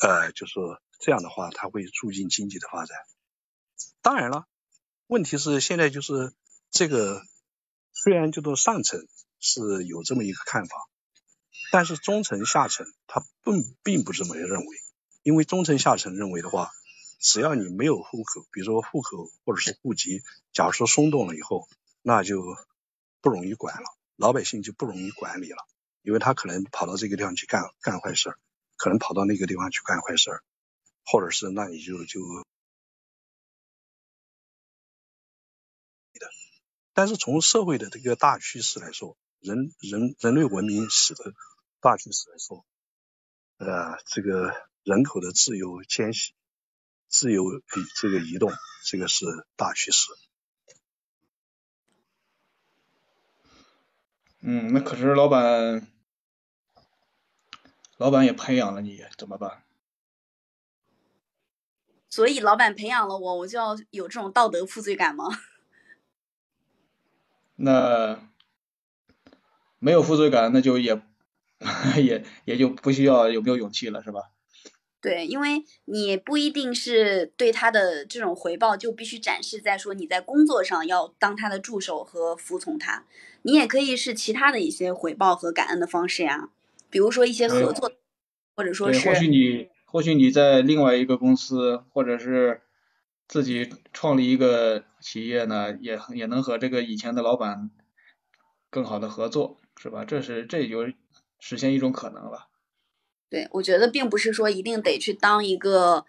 [0.00, 0.54] 呃就是
[0.98, 2.98] 这样的话，它会促进经济的发展。
[4.02, 4.48] 当然了，
[5.06, 6.32] 问题是现在就是
[6.72, 7.22] 这个，
[7.92, 9.06] 虽然叫做上层
[9.38, 10.76] 是有这么一个看法，
[11.70, 14.66] 但是中层下层他并并不这么认为，
[15.22, 16.72] 因为中层下层认为的话，
[17.20, 21.68] 只要你没有户口，比如说户口或者是户籍，假如说松动了以后，
[22.02, 22.42] 那就
[23.20, 23.84] 不容易管了，
[24.16, 25.66] 老百姓就不容易管理了，
[26.02, 28.38] 因为他可能跑到这个地方去干干坏事儿，
[28.76, 30.42] 可能跑到那个地方去干坏事儿，
[31.04, 32.20] 或者是那你就就。
[36.92, 41.34] 但是从社会的这个大趋势来说，人人人类文明史的
[41.80, 42.66] 大趋势来说，
[43.58, 44.52] 呃，这个
[44.82, 46.34] 人口的自由迁徙、
[47.10, 47.60] 自由
[47.96, 48.52] 这个移动，
[48.86, 50.08] 这个是大趋势。
[54.42, 55.86] 嗯，那可是老板，
[57.98, 59.64] 老板也培养了你，怎么办？
[62.08, 65.26] 所以老板培养了我，我就要有这种道德负罪感吗？
[67.56, 68.30] 那
[69.78, 71.02] 没有负罪感，那就也
[72.02, 74.30] 也也就不需要有没有勇气了，是吧？
[75.00, 83.04] 对，因为你不一定是对他的这种回报就必须展示在说你在工作上要当他的助手和服从他，
[83.42, 86.50] 你也可以是其他的一些回报和感恩的方式呀，
[86.90, 87.92] 比如说一些合作，
[88.54, 92.62] 或者说是或许你或许你在另外一个公司，或者是。
[93.32, 97.70] 自己创立一个企业呢，也也能和这个以前的老板
[98.70, 100.04] 更好的合作，是吧？
[100.04, 100.88] 这是这就
[101.38, 102.48] 实现一种可能了。
[103.30, 106.04] 对，我觉得并不是说一定得去当一个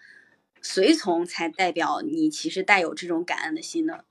[0.62, 4.04] 随从才代表你其实带有这种感恩的心的。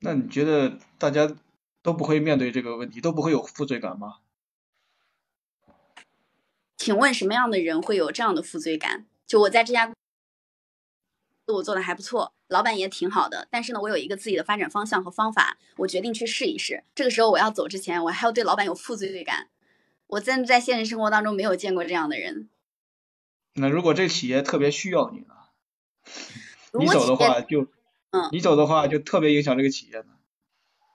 [0.00, 1.36] 那你觉得大家
[1.82, 4.20] 都不会面对这个问题，都不会有负罪感吗？
[6.78, 9.06] 请问什么样的人会有这样的负罪感？
[9.26, 9.94] 就我在这家，
[11.46, 13.48] 我做的还不错，老板也挺好的。
[13.50, 16.84] 但是呢，我有一个自己的发展方向和方法，我决定去试一试。
[16.94, 19.48] 这个时候我要走之前，我还要对老板有负罪感。
[20.06, 22.48] 我真的在现实生活当中没有见过这样的人。
[23.54, 25.34] 那如果这企业特别需要你呢？
[26.78, 27.66] 你走的话就，
[28.10, 30.06] 嗯，你走的话就特别影响这个企业呢。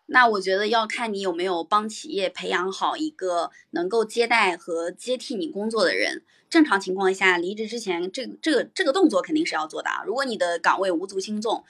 [0.07, 6.23] 那我觉得要看你有没有帮企业培养好一个能够接待和接替你工作的人。
[6.49, 10.03] 正常情况下，离职之前，这这个这个动作肯定是要做的啊。
[10.05, 11.65] 如果你的岗位无足轻重，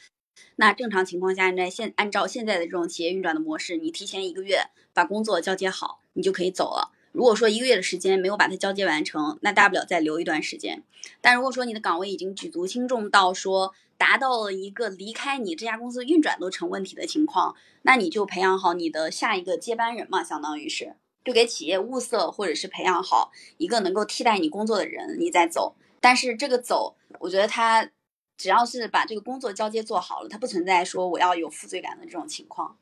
[0.57, 4.61] 那正常情况下，在现按照现在的这种企业运转的模式，你提前一个月
[4.93, 6.91] 把工作交接好，你就可以走了。
[7.11, 10.83] 如果说一个月的时间没有把它交接完成，那大不了再留一段时间。
[11.21, 20.95] 但如果说你的岗位已经举足轻重到说达到了一个离开你这家公司运转都成问题的情况，那你就培养好你的下一个接班人嘛，相当于是。
[21.25, 25.75] 就给企业物色，或者是培养好一个能够替代你工作的人，你再走。
[25.99, 27.89] 但是这个走，我觉得他
[28.37, 32.77] 只要是把这个工作交接做好了，他不存在说我要有负罪感的这种情况。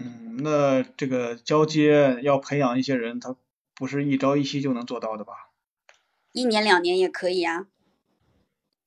[0.00, 3.36] 嗯，那这个交接要培养一些人，他
[3.74, 5.50] 不是一朝一夕就能做到的吧？
[6.32, 7.66] 一年两年也可以啊。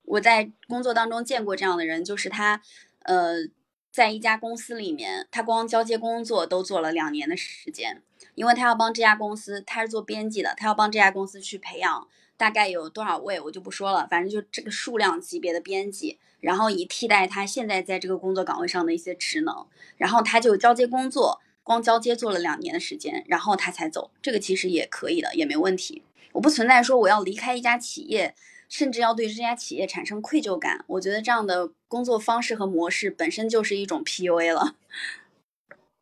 [0.04, 2.62] 我在工作当中见过这样的人，就是他，
[3.04, 3.48] 呃。
[3.94, 8.02] 在一家公司里面，他光交接工作都做了两年的时间，
[8.34, 26.02] 因为他要帮这家公司，他是做编辑的，他要帮这家公司去培养大概有多少位，我就不说了，反正就这个数量级别的编辑，然后以替代他现在在这个工作岗位上的一些职能，然后他就交接工作，光交接做了两年的时间，然后他才走，这个其实也可以的，也没问题，
[26.32, 28.34] 我不存在说我要离开一家企业。
[28.74, 34.76] 甚至要对这家企业产生愧疚感，我觉得这样的工作方式和模式本身就是一种 PUA 了。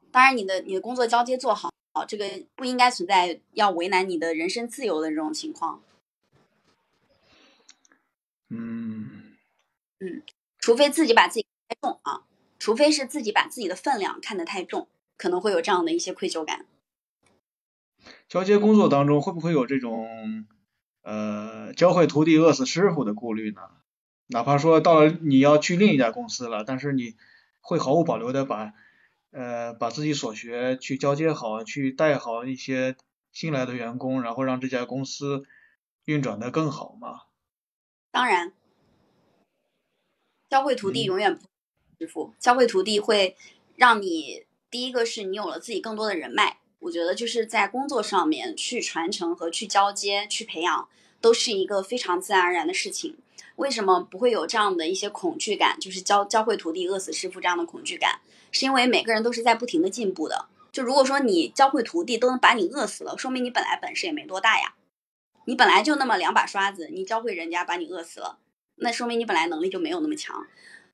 [0.10, 1.69] 当然，你的你的工作交接做好，
[2.07, 5.84] 这个不应该存在要为难你的人身自由的这种情况。
[8.47, 9.36] 嗯
[9.99, 10.21] 嗯，
[10.57, 12.23] 除非自己把自己太重啊，
[12.57, 16.65] 除非是自己把自己的分量看得太重，可能会有这样的一些愧疚感。
[18.29, 20.47] 交接工作当中会不会有这种
[21.01, 23.61] 呃教会徒弟饿死师傅的顾虑呢？
[24.27, 27.15] 哪怕说到了你要去另一家公司了，但是你
[27.59, 28.71] 会毫无保留的把
[29.31, 32.95] 呃把自己所学去交接好，去带好一些
[33.33, 35.43] 新来的员工，然后让这家公司
[36.05, 37.23] 运转的更好吗？
[38.09, 38.53] 当然，
[40.49, 41.45] 教会徒弟永远不
[41.99, 43.35] 师傅，教会徒弟会
[43.75, 46.61] 让你第一个是你有了自己更多的人脉。
[46.81, 50.87] 我觉得就是在工作上面去传承和去交接、去培养，
[51.19, 53.17] 都是一个非常自然而然的事情。
[53.57, 55.79] 为什么不会有这样的一些恐惧感？
[55.79, 58.19] 就是教教会徒弟饿死师傅这样的恐惧感，
[58.51, 60.47] 是因为每个人都是在不停的进步的。
[60.71, 64.73] 就如果说你教会徒弟都能把你饿死了，说明你本来本事也没多大呀。
[65.45, 68.39] 你本来就那么两把刷子，你教会人家把你饿死了，
[68.77, 70.47] 那说明你本来能力就没有那么强。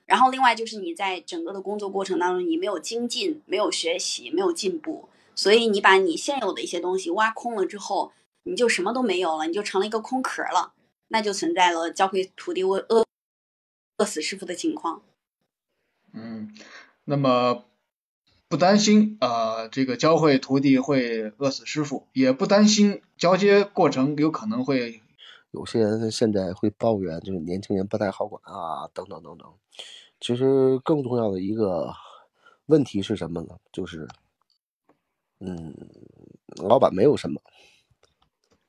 [0.05, 5.07] 然后另外就是你在整个的工作过程当中，你没有精进，没有学习，没有进步。
[5.37, 10.73] 所以你把你现有的一些东西挖空了之后，你就什么都没有了，你就成了一个空壳了，
[11.09, 13.05] 那就存在了教会徒弟饿饿
[13.97, 15.03] 饿死师傅的情况。
[16.11, 16.55] 嗯，
[17.05, 17.65] 那么
[18.47, 25.03] 不担心啊，这个教会徒弟会饿死师傅，也不担心交接过程有可能会
[25.51, 29.53] 有些人现在会抱怨，就是年轻人不太好管啊，等等等等。
[30.19, 31.93] 其实更重要的一个
[32.65, 33.59] 问题是什么呢？
[33.71, 34.07] 就是。
[35.39, 35.73] 嗯，
[36.57, 37.39] 老板没有什么，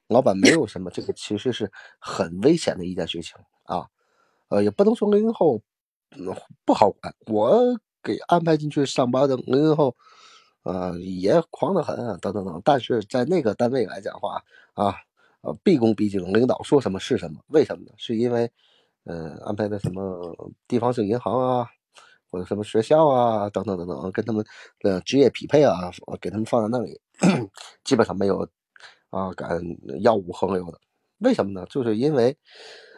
[0.08, 3.88] 老板没有什么，这个其实是很危险的一件事情啊。
[4.48, 5.60] 呃，也不能说零零后
[6.64, 7.60] 不好管，我
[8.02, 9.94] 给安排进去上班的零零后，
[10.62, 12.60] 呃，也狂得很，啊等等等。
[12.64, 14.42] 但是在那个单位来讲话
[14.74, 14.94] 啊，
[15.42, 17.40] 呃，毕恭毕敬，领导说什么是什么。
[17.48, 17.92] 为什么呢？
[17.98, 18.50] 是因为，
[19.04, 20.34] 呃，安排的什么
[20.66, 21.68] 地方性银行啊。
[22.30, 24.44] 或者什么学校啊，等等等等，跟他们
[24.80, 27.00] 的职业匹配啊，给他们放在那里，
[27.84, 28.48] 基本上没有
[29.10, 29.58] 啊敢
[30.02, 30.78] 吆五横六的。
[31.18, 31.66] 为什么呢？
[31.68, 32.36] 就是因为，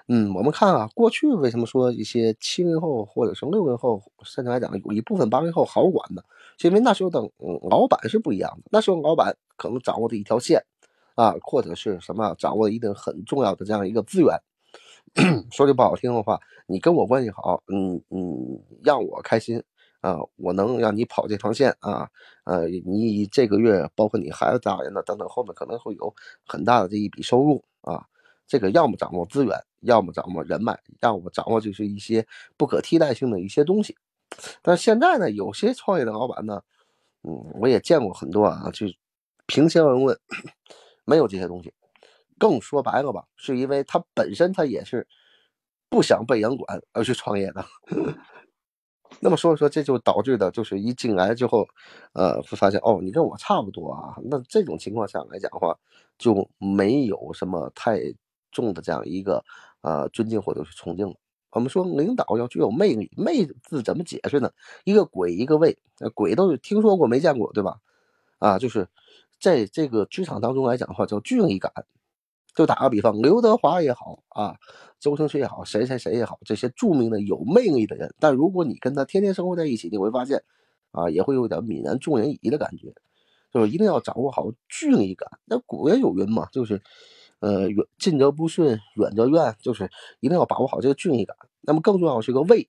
[0.08, 6.22] 嗯，我们看啊，过去为什么说一些七零后或者是六零后，甚至来讲有一部分八零后好管呢？
[6.58, 7.20] 是因为那时候的
[7.70, 10.62] 老板是不一样的，那时候老板可能掌握的一条线
[11.14, 14.38] 啊，或者是什么掌握一定很重要的这样一个资源。
[15.50, 19.62] 说句不好听的话，你跟我关系好，嗯嗯，让我开心
[20.00, 22.08] 啊，我能让你跑这条线啊，
[22.44, 26.14] 呃，你这个月包括你孩子大人的等等，后面可能会有
[26.46, 28.06] 很大的这一笔收入啊。
[28.46, 33.96] 这个要么掌握资源，要么掌握人脉，要么掌握就是一些不可替代性的一些东西。
[34.62, 36.62] 但现在呢，有些创业的老板呢，
[37.22, 38.86] 嗯，我也见过很多啊，就
[39.46, 40.18] 平心而论，
[41.04, 41.72] 没有这些东西。
[42.40, 45.06] 更说白了吧，是因为他本身他也是
[45.90, 47.64] 不想被人管而去创业的。
[49.20, 51.66] 那么所以说，这就导致的就是一进来之后，
[52.14, 54.16] 呃，会发现哦，你跟我差不多啊。
[54.24, 55.76] 那这种情况下来讲的话，
[56.16, 58.00] 就没有什么太
[58.52, 59.44] 重的这样一个
[59.82, 61.14] 呃尊敬或者是崇敬。
[61.50, 64.52] 我们说领导要具有魅力，魅字怎么解释呢？
[64.84, 65.76] 一个鬼，一个魅，
[66.14, 67.78] 鬼都是听说过没见过，对吧？
[68.38, 68.88] 啊，就是
[69.40, 71.72] 在这个职场当中来讲的话，叫距离感。
[72.54, 74.56] 就打个比方，刘德华也好啊，
[74.98, 80.42] 周星驰也好，谁谁谁也好，这些著名的有魅力的人，但如果你跟他天天生活在一起，你会发现，
[80.90, 82.92] 啊，也会有点泯然众人矣的感觉。
[83.52, 85.28] 就是一定要掌握好距离感。
[85.44, 86.80] 那古人有云嘛，就是，
[87.40, 91.36] 呃，远近则不顺，远则怨，就是一定要把握好这个距离感。
[91.62, 92.68] 那么更重要是个为，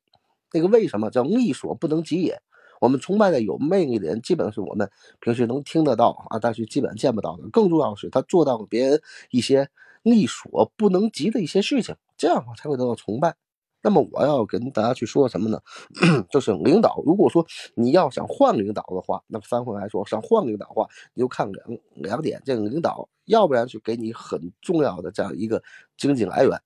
[0.52, 2.42] 那个为什么叫力所不能及也？
[2.82, 4.90] 我们崇拜的有魅力的人，基本是我们
[5.20, 7.48] 平时能听得到啊，但是基本见不到的。
[7.52, 9.70] 更重要的是，他做到了别人一些
[10.02, 13.36] 力所不能及的一些事情，这样的话才会得到崇拜。
[13.84, 15.60] 那么我要跟大家去说什么呢？
[16.32, 25.62] 就是领导，如果说你要想换领导的话，那么翻回来说，想换领导的话，你就看两两点：这个领导，要不然去给你很重要的这样一个
[25.98, 26.60] 经济来源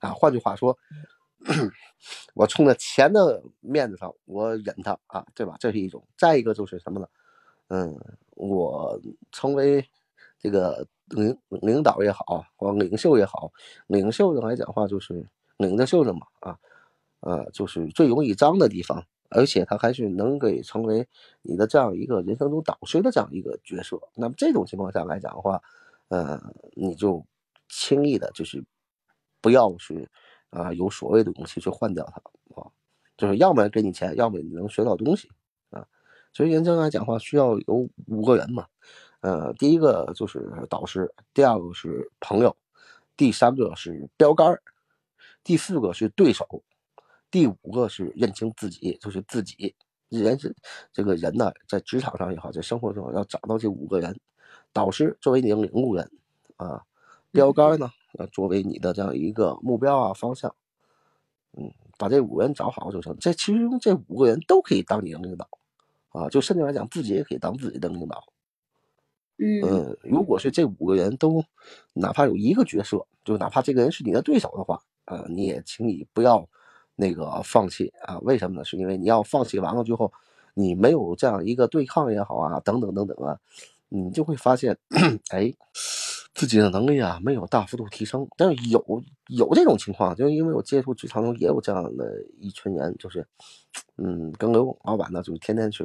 [0.00, 0.76] 啊，换句话说。
[2.34, 5.56] 我冲着钱的面子上，我忍他啊，对吧？
[5.58, 6.06] 这是一种。
[6.16, 7.06] 再一个就是什么呢？
[7.68, 7.98] 嗯，
[8.30, 9.84] 我成为
[10.38, 13.52] 这个领领导也好，或领袖也好，
[13.86, 15.26] 领袖的来讲话就是
[15.56, 16.58] 领着袖子嘛啊，
[17.20, 21.08] 呃，就是最容易脏的地方，而且他还是能给成为
[21.42, 24.00] 你的这样一个人生中导师的这样一个角色。
[24.14, 25.62] 那么这种情况下来讲的话，
[26.08, 26.40] 呃，
[26.74, 27.24] 你就
[27.68, 28.64] 轻易的就是
[29.40, 30.08] 不要去。
[30.52, 32.70] 啊，有所谓的东西去换掉它啊，
[33.16, 35.28] 就是要么给你钱，要么你能学到东西
[35.70, 35.84] 啊。
[36.32, 38.66] 所以人生来讲话需要有五个人嘛，
[39.20, 42.56] 呃，第一个就是导师，第二个是朋友，
[43.16, 44.62] 第三个是标杆儿，
[45.42, 46.62] 第四个是对手，
[47.30, 49.74] 第五个是认清自己，就是自己。
[50.08, 50.54] 人是
[50.92, 54.20] 这个人呢，在职场上也好，在生活中要找到这五个人。
[54.74, 56.10] 导师作为你的领路人
[56.56, 56.82] 啊，
[57.30, 60.54] 标杆呢，呃，作为你的这样一个目标啊方向。
[61.56, 63.16] 嗯，把这五个人找好就成。
[63.18, 65.48] 这其实这五个人都可以当你的领导
[66.10, 68.24] 啊，就甚至来讲，自己也可以当自己的领导。
[69.38, 71.44] 嗯，如果是这五个人都，
[71.92, 76.48] 哪怕有一个角色，就哪怕这个人是你的对手的话，呃，你也请你不要。
[76.94, 78.18] 那个放弃啊？
[78.18, 78.64] 为什么呢？
[78.64, 80.12] 是因为你要放弃完了之后，
[80.52, 83.40] 你没有这样一个对抗也好啊，等等等等啊，
[83.88, 84.76] 你就会发现，
[85.32, 85.52] 哎，
[86.34, 88.26] 自己的能力啊没有大幅度提升。
[88.36, 93.26] 但是有有这种情况，就是因为我接触职场中也有这样的一群人，就是，
[93.96, 95.84] 嗯，跟刘老板呢，就天天去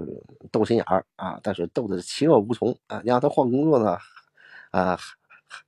[0.52, 3.02] 斗心眼儿啊，但是斗的其乐无穷啊。
[3.04, 3.98] 你让他换工作呢，
[4.72, 4.98] 啊，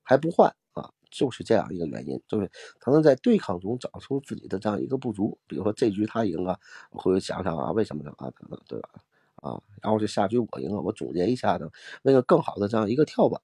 [0.04, 0.90] 还不换啊。
[1.12, 2.50] 就是这样一个原因，就是
[2.80, 5.38] 他能在对抗中找出自己的这样一个不足。
[5.48, 6.58] 比如说这局他赢了，
[6.92, 8.14] 我会想想啊，为什么呢？
[8.18, 8.90] 啊，等等，对吧？
[9.38, 11.70] 啊，然后就下局我赢了，我总结一下呢，
[12.04, 13.42] 为了更好的这样一个跳板。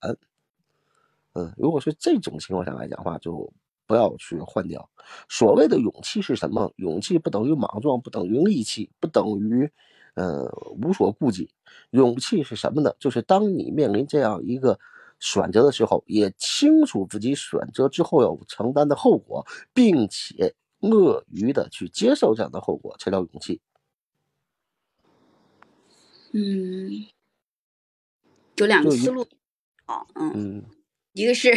[1.36, 3.54] 嗯，如果是这种情况下来讲话，就
[3.86, 4.90] 不要去换掉。
[5.30, 6.74] 所谓的勇气是什么？
[6.78, 9.72] 勇气不等于莽撞，不等于力气，不等于
[10.16, 11.50] 呃无所顾忌。
[11.92, 12.94] 勇气是什么呢？
[13.00, 14.80] 就是当你面临这样一个。
[15.18, 23.62] 选择的时候也清楚自己选择之后要承担的后果，并且乐于的去接受这样的后果，才叫勇气。
[26.34, 27.08] 嗯，
[28.58, 29.26] 有两个思路。
[29.86, 30.62] 好，嗯，
[31.16, 31.52] 一个是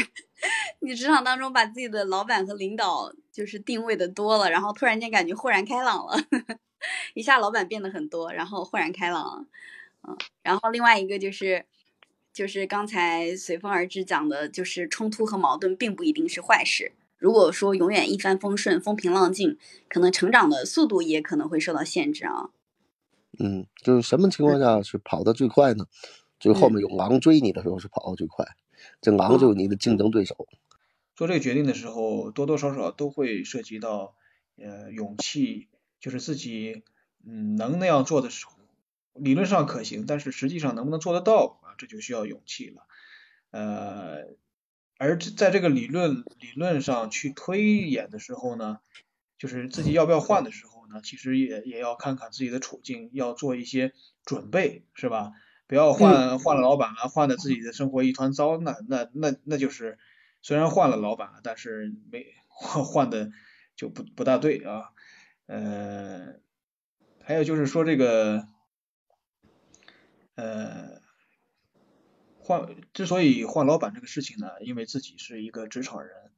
[0.80, 6.16] 你职场当中把自己的老板和领导就是定位的多了，然后突然间感觉豁然开朗了，
[7.14, 9.44] 一下老板变得很多，然后豁然开朗了。
[10.08, 11.66] 嗯，然后另外一个就是。
[12.30, 16.92] 就是刚才随风而至讲的，就是冲突和矛盾并不一定是坏事。
[17.16, 22.50] 如果说永远一帆风顺、风平浪静，可能成长的速度也可能会受到限制啊。
[23.40, 25.86] 嗯，就是什么情况下是跑得最快呢？
[26.38, 28.46] 就是后面有狼追你的时候是跑得最快，
[29.00, 30.46] 这狼就是你的竞争对手。
[31.14, 34.14] 做这个决定的时候，多多少少都会涉及到
[34.56, 35.68] 呃勇气，
[36.00, 36.84] 就是自己
[37.26, 38.52] 嗯能那样做的时候，
[39.14, 41.74] 理论上可行，但是实际上能不能做得到啊？
[41.76, 42.86] 这就需要勇气了，
[43.50, 44.36] 呃，
[44.96, 48.78] 而在这个理论理论上去推演的时候呢，
[49.38, 53.92] 就是自己要不要换的时候呢，其实也也要看看自己的处境，要做一些
[54.24, 55.32] 准备，是吧？
[55.68, 59.98] 不要换换了老板了，换的自己的生活一团糟，那那那那就是
[60.42, 63.30] 虽然换了老板了，但是没换换的
[63.76, 64.90] 就不不大对啊，
[65.46, 66.40] 呃，
[67.22, 68.48] 还有就是说这个，
[70.34, 70.98] 呃。
[72.40, 76.32] 换之所以换老板这个事情呢，因为自己是一个职场人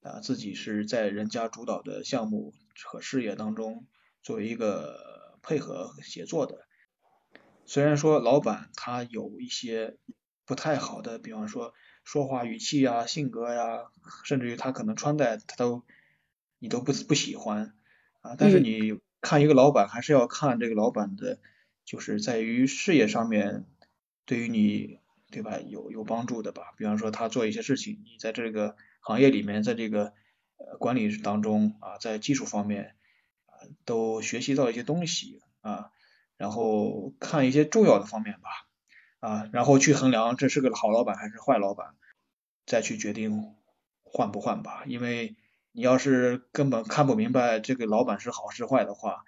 [0.00, 3.86] 啊，自己是在人家主导的项目和事业当中
[4.22, 6.66] 作为一个配合协作的。
[7.70, 9.96] 虽然说老板他有一些
[10.44, 13.84] 不太好的，比方说说话语气呀、性格呀，
[14.24, 15.84] 甚至于他可能穿戴他都
[16.58, 17.72] 你都不不喜欢
[18.22, 21.38] 啊，但是你看一个老板还是要看这个老板的，
[21.84, 23.66] 就是在于事业上面
[24.26, 24.98] 对于你。
[25.32, 25.60] 对吧？
[25.60, 26.74] 有有帮助的吧？
[26.76, 30.12] 比方说他做一些事情，你在这个行业里面，在这个
[30.56, 32.96] 呃管理当中啊，在技术方面
[33.46, 33.54] 啊，
[33.84, 35.92] 都学习到一些东西啊，
[36.40, 38.48] 然后看一些重要的方面吧
[39.20, 41.96] 啊，然后去衡量这是个好老板还是坏老板，
[42.64, 43.54] 再去决定
[44.02, 44.84] 换不换吧。
[44.86, 45.36] 因为
[45.72, 49.26] 你要是根本看不明白这个老板是好是坏的话，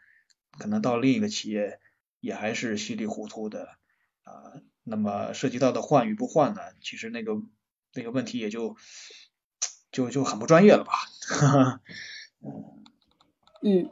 [0.58, 1.80] 可能到另一个企业
[2.18, 3.76] 也还是稀里糊涂的
[4.22, 4.54] 啊。
[4.82, 6.62] 那么涉及到的换与不换呢？
[6.80, 7.34] 其实那个
[7.92, 8.78] 那个问题也就
[9.90, 10.94] 就就很不专业了吧？
[11.28, 11.80] 哈 哈
[13.60, 13.90] 嗯，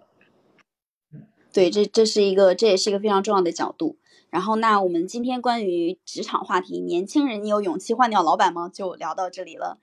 [1.53, 3.97] 对，这这是一个这也是一个非常重要的角度。
[4.31, 8.71] 然后，那我们今天关于职场话题，年轻人，你有勇气换掉老板吗？
[8.73, 9.79] 就聊到这里了。